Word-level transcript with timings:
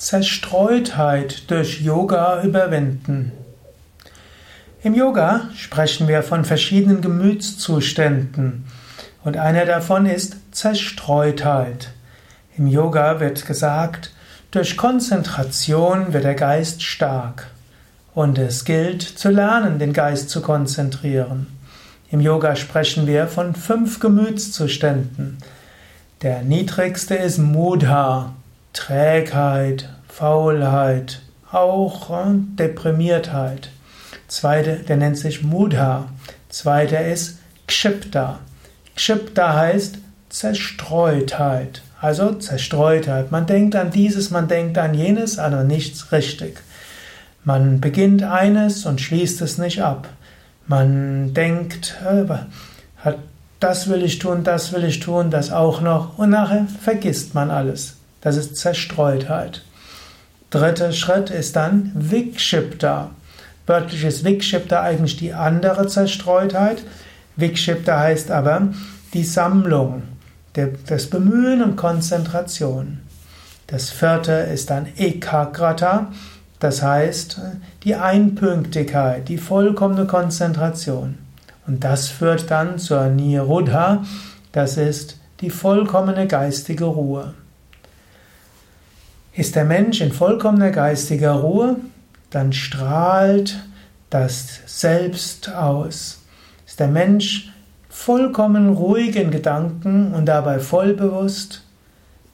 Zerstreutheit 0.00 1.50
durch 1.50 1.82
Yoga 1.82 2.42
überwinden. 2.42 3.32
Im 4.82 4.94
Yoga 4.94 5.50
sprechen 5.54 6.08
wir 6.08 6.22
von 6.22 6.46
verschiedenen 6.46 7.02
Gemütszuständen 7.02 8.64
und 9.24 9.36
einer 9.36 9.66
davon 9.66 10.06
ist 10.06 10.36
Zerstreutheit. 10.52 11.90
Im 12.56 12.66
Yoga 12.66 13.20
wird 13.20 13.46
gesagt, 13.46 14.14
durch 14.50 14.78
Konzentration 14.78 16.14
wird 16.14 16.24
der 16.24 16.34
Geist 16.34 16.82
stark 16.82 17.48
und 18.14 18.38
es 18.38 18.64
gilt 18.64 19.02
zu 19.02 19.28
lernen, 19.28 19.78
den 19.78 19.92
Geist 19.92 20.30
zu 20.30 20.40
konzentrieren. 20.40 21.46
Im 22.10 22.20
Yoga 22.20 22.56
sprechen 22.56 23.06
wir 23.06 23.26
von 23.26 23.54
fünf 23.54 24.00
Gemütszuständen. 24.00 25.36
Der 26.22 26.40
niedrigste 26.40 27.16
ist 27.16 27.36
Mudha, 27.36 28.32
Trägheit, 28.72 29.88
Faulheit, 30.08 31.20
auch 31.50 32.10
äh, 32.10 32.34
Deprimiertheit. 32.34 33.70
Zweite, 34.28 34.76
der 34.76 34.96
nennt 34.96 35.18
sich 35.18 35.42
Mudha. 35.42 36.08
Zweiter 36.48 37.04
ist 37.04 37.38
Kshipta. 37.66 38.38
Kshipta 38.94 39.54
heißt 39.56 39.98
Zerstreutheit. 40.28 41.82
Also 42.00 42.34
Zerstreutheit. 42.34 43.30
Man 43.30 43.46
denkt 43.46 43.74
an 43.76 43.90
dieses, 43.90 44.30
man 44.30 44.48
denkt 44.48 44.78
an 44.78 44.94
jenes, 44.94 45.38
aber 45.38 45.64
nichts 45.64 46.12
richtig. 46.12 46.60
Man 47.44 47.80
beginnt 47.80 48.22
eines 48.22 48.86
und 48.86 49.00
schließt 49.00 49.40
es 49.42 49.58
nicht 49.58 49.82
ab. 49.82 50.08
Man 50.66 51.34
denkt, 51.34 51.96
äh, 52.04 52.24
hat, 52.98 53.18
das 53.58 53.88
will 53.88 54.02
ich 54.02 54.18
tun, 54.18 54.44
das 54.44 54.72
will 54.72 54.84
ich 54.84 55.00
tun, 55.00 55.30
das 55.30 55.50
auch 55.50 55.80
noch 55.80 56.18
und 56.18 56.30
nachher 56.30 56.66
vergisst 56.80 57.34
man 57.34 57.50
alles. 57.50 57.99
Das 58.20 58.36
ist 58.36 58.56
Zerstreutheit. 58.56 59.62
Dritter 60.50 60.92
Schritt 60.92 61.30
ist 61.30 61.56
dann 61.56 61.92
Vikshipta. 61.94 63.10
Wörtlich 63.66 64.04
ist 64.04 64.24
Vikshipta 64.24 64.82
eigentlich 64.82 65.16
die 65.16 65.32
andere 65.32 65.86
Zerstreutheit. 65.86 66.82
Vikshipta 67.36 67.98
heißt 67.98 68.30
aber 68.30 68.68
die 69.14 69.24
Sammlung, 69.24 70.02
das 70.86 71.06
Bemühen 71.06 71.62
und 71.62 71.76
Konzentration. 71.76 72.98
Das 73.68 73.90
vierte 73.90 74.32
ist 74.32 74.70
dann 74.70 74.88
Ekagrata, 74.96 76.08
das 76.58 76.82
heißt 76.82 77.40
die 77.84 77.94
Einpünktigkeit, 77.94 79.28
die 79.28 79.38
vollkommene 79.38 80.06
Konzentration. 80.06 81.18
Und 81.66 81.84
das 81.84 82.08
führt 82.08 82.50
dann 82.50 82.78
zur 82.78 83.06
Nirodha, 83.06 84.04
das 84.50 84.76
ist 84.76 85.18
die 85.40 85.50
vollkommene 85.50 86.26
geistige 86.26 86.86
Ruhe. 86.86 87.34
Ist 89.32 89.54
der 89.54 89.64
Mensch 89.64 90.00
in 90.00 90.12
vollkommener 90.12 90.70
geistiger 90.70 91.32
Ruhe, 91.32 91.76
dann 92.30 92.52
strahlt 92.52 93.60
das 94.10 94.60
Selbst 94.66 95.52
aus. 95.54 96.22
Ist 96.66 96.80
der 96.80 96.88
Mensch 96.88 97.52
vollkommen 97.88 98.70
ruhig 98.70 99.16
in 99.16 99.30
Gedanken 99.30 100.12
und 100.14 100.26
dabei 100.26 100.58
vollbewusst, 100.58 101.62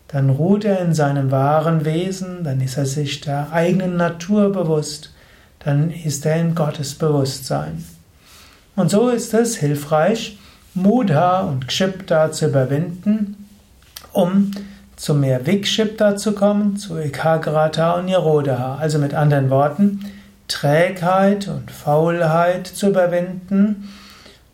dann 0.08 0.30
ruht 0.30 0.64
er 0.64 0.80
in 0.80 0.94
seinem 0.94 1.30
wahren 1.30 1.84
Wesen, 1.84 2.44
dann 2.44 2.60
ist 2.60 2.76
er 2.76 2.86
sich 2.86 3.20
der 3.20 3.52
eigenen 3.52 3.96
Natur 3.96 4.52
bewusst, 4.52 5.12
dann 5.58 5.90
ist 5.90 6.24
er 6.24 6.36
in 6.36 6.54
Gottes 6.54 6.94
Bewusstsein. 6.94 7.84
Und 8.76 8.90
so 8.90 9.08
ist 9.08 9.34
es 9.34 9.56
hilfreich, 9.56 10.38
Mudha 10.74 11.40
und 11.40 11.66
Kshipta 11.66 12.30
zu 12.30 12.46
überwinden, 12.46 13.48
um 14.12 14.52
zu 14.96 15.14
mehr 15.14 15.46
Vikshipta 15.46 16.16
zu 16.16 16.32
kommen, 16.32 16.76
zu 16.76 16.96
Ekagrata 16.96 17.92
und 17.92 18.06
Nirodha. 18.06 18.76
Also 18.76 18.98
mit 18.98 19.14
anderen 19.14 19.50
Worten, 19.50 20.00
Trägheit 20.48 21.48
und 21.48 21.70
Faulheit 21.70 22.66
zu 22.66 22.88
überwinden 22.88 23.88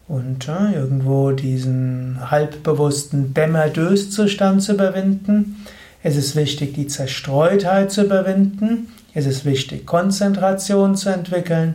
und 0.09 0.47
ja, 0.47 0.71
irgendwo 0.71 1.31
diesen 1.31 2.31
halbbewussten 2.31 3.35
Dämmerdöszustand 3.35 4.63
zu 4.63 4.75
überwinden. 4.75 5.65
Es 6.03 6.17
ist 6.17 6.35
wichtig, 6.35 6.75
die 6.75 6.89
Zerstreutheit 6.89 7.93
zu 7.93 8.05
überwinden. 8.05 8.89
Es 9.15 9.27
ist 9.27 9.45
wichtig, 9.45 9.87
Konzentration 9.87 10.97
zu 10.97 11.11
entwickeln, 11.11 11.75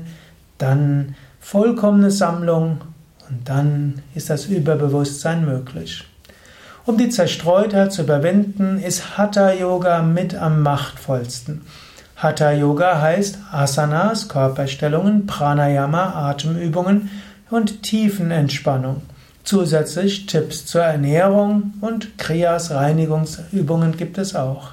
dann 0.58 1.16
vollkommene 1.40 2.12
Sammlung 2.12 2.82
und 3.30 3.48
dann 3.48 4.02
ist 4.16 4.30
das 4.30 4.46
Überbewusstsein 4.46 5.46
möglich. 5.46 6.04
Um 6.88 6.98
die 6.98 7.10
Zerstreutheit 7.10 7.92
zu 7.92 8.04
überwinden, 8.04 8.80
ist 8.82 9.18
Hatha 9.18 9.52
Yoga 9.52 10.02
mit 10.02 10.36
am 10.36 10.62
machtvollsten. 10.62 11.60
Hatha 12.16 12.54
Yoga 12.54 13.02
heißt 13.02 13.40
Asanas, 13.52 14.30
Körperstellungen, 14.30 15.26
Pranayama, 15.28 16.14
Atemübungen 16.30 17.10
und 17.50 17.84
Tiefenentspannung. 17.84 19.02
Zusätzlich 19.44 20.28
Tipps 20.28 20.66
zur 20.66 20.82
Ernährung 20.82 21.74
und 21.82 22.18
Kriyas, 22.18 22.72
Reinigungsübungen 22.72 23.98
gibt 23.98 24.18
es 24.18 24.34
auch. 24.34 24.70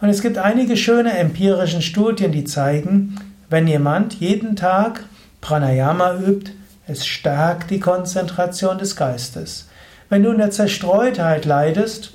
Und 0.00 0.10
es 0.10 0.22
gibt 0.22 0.38
einige 0.38 0.76
schöne 0.76 1.18
empirische 1.18 1.82
Studien, 1.82 2.30
die 2.30 2.44
zeigen, 2.44 3.16
wenn 3.50 3.66
jemand 3.66 4.14
jeden 4.20 4.54
Tag 4.54 5.04
Pranayama 5.40 6.14
übt, 6.14 6.52
es 6.86 7.04
stärkt 7.04 7.72
die 7.72 7.80
Konzentration 7.80 8.78
des 8.78 8.94
Geistes. 8.94 9.66
Wenn 10.14 10.22
du 10.22 10.30
in 10.30 10.38
der 10.38 10.52
Zerstreutheit 10.52 11.44
leidest, 11.44 12.12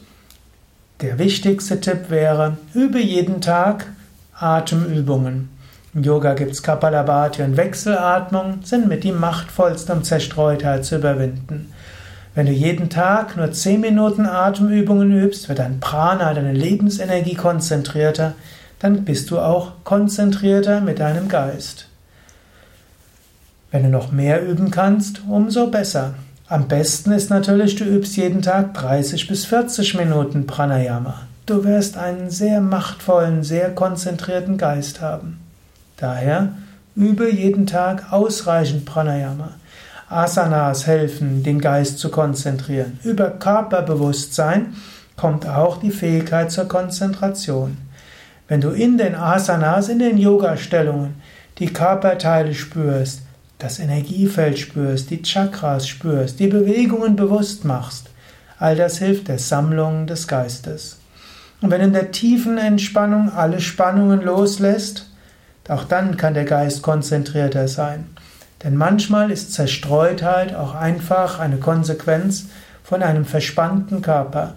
der 1.01 1.19
wichtigste 1.19 1.81
Tipp 1.81 2.09
wäre, 2.09 2.55
übe 2.73 3.01
jeden 3.01 3.41
Tag 3.41 3.87
Atemübungen. 4.33 5.49
Im 5.93 6.03
Yoga 6.03 6.33
gibt 6.33 6.53
es 6.53 6.63
Kapalabhati 6.63 7.41
und 7.41 7.57
Wechselatmung, 7.57 8.59
sind 8.63 8.87
mit 8.87 9.03
die 9.03 9.11
machtvollsten, 9.11 9.97
um 9.97 10.03
Zerstreutheit 10.05 10.85
zu 10.85 10.95
überwinden. 10.95 11.73
Wenn 12.35 12.45
du 12.45 12.53
jeden 12.53 12.89
Tag 12.89 13.35
nur 13.35 13.51
10 13.51 13.81
Minuten 13.81 14.25
Atemübungen 14.25 15.11
übst, 15.11 15.49
wird 15.49 15.59
dein 15.59 15.81
Prana, 15.81 16.33
deine 16.33 16.53
Lebensenergie 16.53 17.35
konzentrierter, 17.35 18.33
dann 18.79 19.03
bist 19.03 19.29
du 19.29 19.39
auch 19.39 19.73
konzentrierter 19.83 20.79
mit 20.79 20.99
deinem 20.99 21.27
Geist. 21.27 21.89
Wenn 23.71 23.83
du 23.83 23.89
noch 23.89 24.13
mehr 24.13 24.41
üben 24.41 24.71
kannst, 24.71 25.21
umso 25.27 25.67
besser. 25.67 26.13
Am 26.51 26.67
besten 26.67 27.11
ist 27.11 27.29
natürlich, 27.29 27.75
du 27.75 27.83
übst 27.83 28.17
jeden 28.17 28.41
Tag 28.41 28.73
30 28.73 29.27
bis 29.27 29.45
40 29.45 29.93
Minuten 29.93 30.47
Pranayama. 30.47 31.13
Du 31.45 31.63
wirst 31.63 31.95
einen 31.95 32.31
sehr 32.31 32.59
machtvollen, 32.59 33.43
sehr 33.43 33.69
konzentrierten 33.69 34.57
Geist 34.57 34.99
haben. 34.99 35.39
Daher 35.97 36.53
übe 36.95 37.31
jeden 37.31 37.67
Tag 37.67 38.11
ausreichend 38.11 38.85
Pranayama. 38.85 39.51
Asanas 40.09 40.87
helfen, 40.87 41.43
den 41.43 41.61
Geist 41.61 41.99
zu 41.99 42.09
konzentrieren. 42.09 42.97
Über 43.03 43.29
Körperbewusstsein 43.29 44.73
kommt 45.17 45.47
auch 45.47 45.77
die 45.77 45.91
Fähigkeit 45.91 46.51
zur 46.51 46.67
Konzentration. 46.67 47.77
Wenn 48.47 48.61
du 48.61 48.71
in 48.71 48.97
den 48.97 49.13
Asanas, 49.13 49.87
in 49.87 49.99
den 49.99 50.17
Yoga-Stellungen 50.17 51.21
die 51.59 51.71
Körperteile 51.71 52.55
spürst, 52.55 53.21
das 53.59 53.79
Energiefeld 53.79 54.57
spürst, 54.57 55.09
die 55.09 55.21
Chakras 55.21 55.87
spürst, 55.87 56.39
die 56.39 56.47
Bewegungen 56.47 57.15
bewusst 57.15 57.65
machst. 57.65 58.09
All 58.57 58.75
das 58.75 58.97
hilft 58.97 59.27
der 59.27 59.37
Sammlung 59.37 60.07
des 60.07 60.27
Geistes. 60.27 60.99
Und 61.61 61.69
wenn 61.69 61.81
in 61.81 61.93
der 61.93 62.11
tiefen 62.11 62.57
Entspannung 62.57 63.31
alle 63.31 63.59
Spannungen 63.59 64.21
loslässt, 64.21 65.09
auch 65.67 65.83
dann 65.83 66.17
kann 66.17 66.33
der 66.33 66.45
Geist 66.45 66.81
konzentrierter 66.81 67.67
sein. 67.67 68.07
Denn 68.63 68.75
manchmal 68.75 69.29
ist 69.29 69.53
Zerstreutheit 69.53 70.55
auch 70.55 70.73
einfach 70.73 71.39
eine 71.39 71.57
Konsequenz 71.57 72.47
von 72.83 73.03
einem 73.03 73.25
verspannten 73.25 74.01
Körper. 74.01 74.55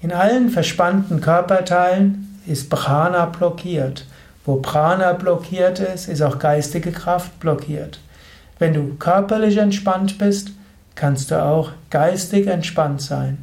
In 0.00 0.12
allen 0.12 0.50
verspannten 0.50 1.20
Körperteilen 1.20 2.38
ist 2.46 2.70
Prana 2.70 3.26
blockiert. 3.26 4.06
Wo 4.44 4.56
Prana 4.56 5.14
blockiert 5.14 5.80
ist, 5.80 6.08
ist 6.08 6.22
auch 6.22 6.38
geistige 6.38 6.92
Kraft 6.92 7.40
blockiert. 7.40 7.98
Wenn 8.64 8.72
du 8.72 8.94
körperlich 8.94 9.58
entspannt 9.58 10.16
bist, 10.16 10.52
kannst 10.94 11.30
du 11.30 11.42
auch 11.42 11.72
geistig 11.90 12.46
entspannt 12.46 13.02
sein. 13.02 13.36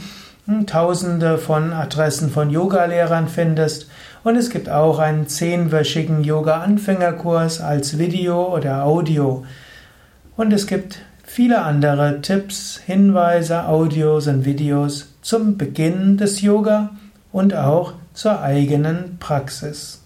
Tausende 0.67 1.39
von 1.39 1.73
Adressen 1.73 2.29
von 2.29 2.51
Yogalehrern 2.51 3.29
findest. 3.29 3.89
Und 4.25 4.37
es 4.37 4.51
gibt 4.51 4.69
auch 4.69 4.99
einen 4.99 5.27
zehnwöchigen 5.27 6.23
Yoga-Anfängerkurs 6.23 7.63
als 7.63 7.99
Video 7.99 8.55
oder 8.55 8.85
Audio. 8.85 9.47
Und 10.37 10.53
es 10.53 10.67
gibt 10.67 10.99
viele 11.23 11.63
andere 11.63 12.21
Tipps, 12.21 12.79
Hinweise, 12.85 13.67
Audios 13.67 14.27
und 14.27 14.45
Videos 14.45 15.15
zum 15.23 15.57
Beginn 15.57 16.19
des 16.19 16.43
Yoga 16.43 16.91
und 17.33 17.55
auch 17.55 17.95
zur 18.13 18.43
eigenen 18.43 19.17
Praxis. 19.19 20.04